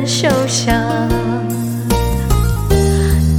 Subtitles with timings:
[0.00, 0.74] 人受伤？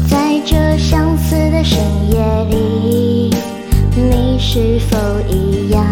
[0.07, 1.79] 在这相似的深
[2.11, 3.33] 夜里，
[3.95, 5.83] 你是否一样，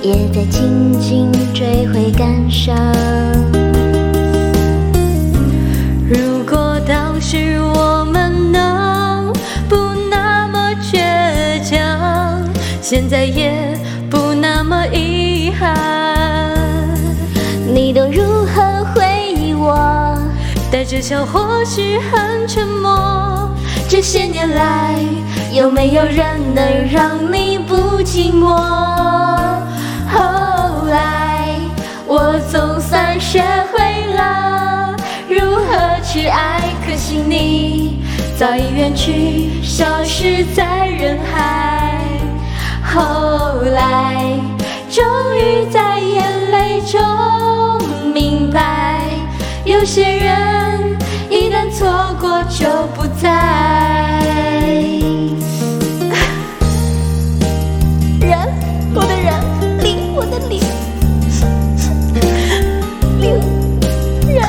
[0.00, 2.76] 也在静静追回感伤？
[6.08, 9.32] 如果当时我们能
[9.68, 9.76] 不
[10.08, 12.40] 那么倔强，
[12.80, 13.76] 现在也
[14.08, 15.91] 不那么遗憾。
[20.82, 23.48] 带着笑或是很沉默。
[23.88, 24.96] 这些年来，
[25.52, 28.48] 有没有人能让你不寂寞？
[30.10, 31.54] 后来，
[32.04, 33.40] 我总算学
[33.70, 34.96] 会了
[35.28, 38.02] 如何去爱，可惜你
[38.36, 42.00] 早已远去，消失在人海。
[42.82, 44.36] 后来，
[44.90, 45.04] 终
[45.36, 47.00] 于在眼泪中
[48.12, 49.00] 明白，
[49.64, 50.51] 有些人
[52.62, 53.28] 就不在。
[58.20, 58.38] 人，
[58.94, 59.34] 我的人，
[59.82, 60.62] 灵，我的灵，
[63.18, 63.34] 灵
[64.32, 64.46] 人，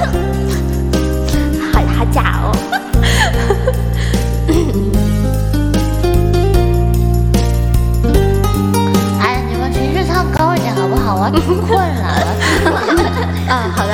[1.72, 2.54] 好好假哦。
[9.20, 11.16] 哎，你们情绪唱高一点好不好？
[11.16, 11.32] 我
[11.66, 12.06] 困了。
[13.50, 13.94] 啊，好的，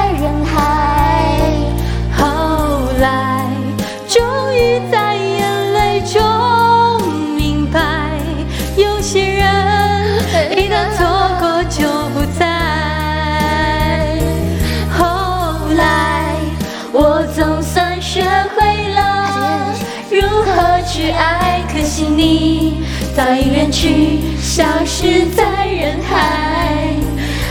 [20.91, 22.83] 去爱，可惜你
[23.15, 26.97] 早已远去，消失在人海。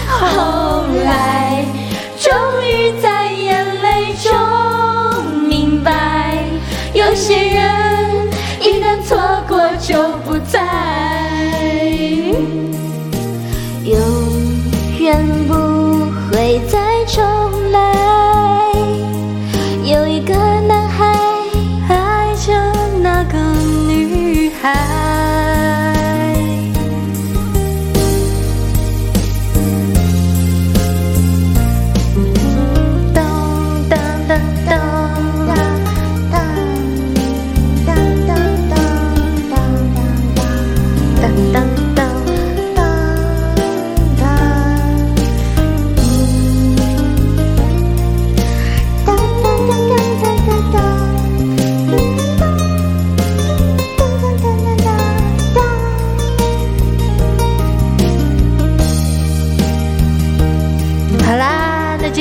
[0.06, 1.64] 后来，
[2.18, 2.30] 终
[2.62, 4.30] 于在眼泪中
[5.48, 6.36] 明白，
[6.92, 8.28] 有些人
[8.60, 9.18] 一旦错
[9.48, 10.60] 过就不再，
[13.84, 13.98] 永
[14.98, 15.16] 远
[15.48, 15.54] 不
[16.30, 17.22] 会再重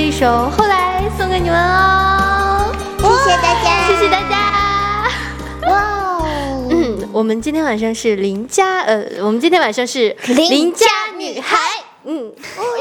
[0.09, 5.07] 一首《后来》送给你们哦，谢谢大家，谢谢大家。
[5.67, 11.59] 哇哦， 嗯，我们今天晚上是邻家，呃，我们今天晚上是邻家女孩。
[12.05, 12.33] 嗯，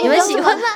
[0.03, 0.69] 你们喜欢吗？